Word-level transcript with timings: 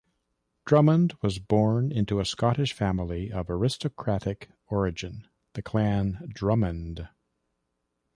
Drummond 0.65 1.13
was 1.21 1.37
born 1.37 1.91
into 1.91 2.19
a 2.19 2.25
Scottish 2.25 2.73
family 2.73 3.31
of 3.31 3.51
aristocratic 3.51 4.49
origin, 4.67 5.27
the 5.53 5.61
Clan 5.61 6.27
Drummond. 6.33 7.07